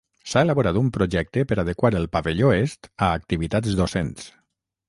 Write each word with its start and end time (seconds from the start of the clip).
S'ha 0.29 0.41
elaborat 0.45 0.79
un 0.79 0.87
projecte 0.95 1.43
per 1.51 1.59
adequar 1.63 1.93
el 2.01 2.09
pavelló 2.17 2.51
est 2.63 2.93
a 2.93 3.11
activitats 3.21 3.81
docents. 3.83 4.27